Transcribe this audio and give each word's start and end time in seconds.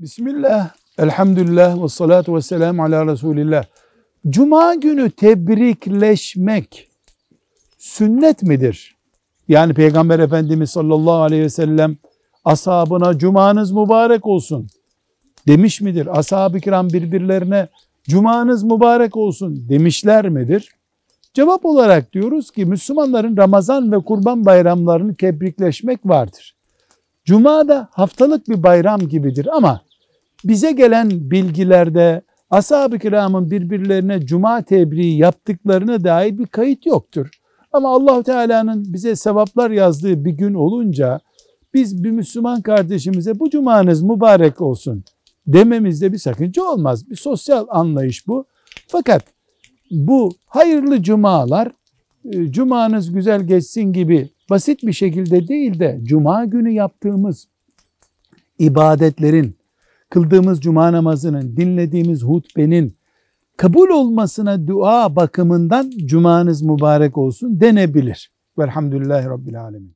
Bismillah, 0.00 0.70
elhamdülillah 0.98 1.82
ve 1.82 1.88
salatu 1.88 2.36
ve 2.36 2.42
selamu 2.42 2.82
ala 2.82 3.06
Resulillah. 3.06 3.64
Cuma 4.28 4.74
günü 4.74 5.10
tebrikleşmek 5.10 6.88
sünnet 7.78 8.42
midir? 8.42 8.96
Yani 9.48 9.74
Peygamber 9.74 10.18
Efendimiz 10.18 10.70
sallallahu 10.70 11.12
aleyhi 11.12 11.42
ve 11.42 11.50
sellem 11.50 11.96
ashabına 12.44 13.18
cumanız 13.18 13.72
mübarek 13.72 14.26
olsun 14.26 14.66
demiş 15.46 15.80
midir? 15.80 16.18
Ashab-ı 16.18 16.60
kiram 16.60 16.88
birbirlerine 16.88 17.68
cumanız 18.04 18.62
mübarek 18.62 19.16
olsun 19.16 19.68
demişler 19.68 20.28
midir? 20.28 20.74
Cevap 21.34 21.64
olarak 21.64 22.12
diyoruz 22.12 22.50
ki 22.50 22.66
Müslümanların 22.66 23.36
Ramazan 23.36 23.92
ve 23.92 23.98
Kurban 23.98 24.46
bayramlarını 24.46 25.14
tebrikleşmek 25.14 26.00
vardır. 26.06 26.56
Cuma 27.24 27.68
da 27.68 27.88
haftalık 27.92 28.48
bir 28.48 28.62
bayram 28.62 29.00
gibidir 29.00 29.48
ama 29.56 29.85
bize 30.44 30.72
gelen 30.72 31.10
bilgilerde 31.10 32.22
ashab-ı 32.50 32.98
kiramın 32.98 33.50
birbirlerine 33.50 34.26
cuma 34.26 34.62
tebriği 34.62 35.18
yaptıklarına 35.18 36.04
dair 36.04 36.38
bir 36.38 36.46
kayıt 36.46 36.86
yoktur. 36.86 37.30
Ama 37.72 37.94
Allahu 37.94 38.22
Teala'nın 38.22 38.92
bize 38.92 39.16
sevaplar 39.16 39.70
yazdığı 39.70 40.24
bir 40.24 40.32
gün 40.32 40.54
olunca 40.54 41.20
biz 41.74 42.04
bir 42.04 42.10
Müslüman 42.10 42.62
kardeşimize 42.62 43.38
bu 43.38 43.50
cumanız 43.50 44.02
mübarek 44.02 44.60
olsun 44.60 45.04
dememizde 45.46 46.12
bir 46.12 46.18
sakınca 46.18 46.62
olmaz. 46.62 47.10
Bir 47.10 47.16
sosyal 47.16 47.66
anlayış 47.68 48.26
bu. 48.26 48.44
Fakat 48.88 49.24
bu 49.90 50.30
hayırlı 50.46 51.02
cumalar 51.02 51.72
e, 52.32 52.52
cumanız 52.52 53.12
güzel 53.12 53.42
geçsin 53.42 53.92
gibi 53.92 54.30
basit 54.50 54.82
bir 54.82 54.92
şekilde 54.92 55.48
değil 55.48 55.78
de 55.78 56.00
cuma 56.02 56.44
günü 56.44 56.70
yaptığımız 56.70 57.48
ibadetlerin, 58.58 59.55
kıldığımız 60.10 60.60
cuma 60.60 60.92
namazının, 60.92 61.56
dinlediğimiz 61.56 62.22
hutbenin 62.22 62.96
kabul 63.56 63.88
olmasına 63.88 64.66
dua 64.66 65.16
bakımından 65.16 65.90
cumanız 66.06 66.62
mübarek 66.62 67.18
olsun 67.18 67.60
denebilir. 67.60 68.30
Velhamdülillahi 68.58 69.26
Rabbil 69.26 69.60
Alemin. 69.60 69.94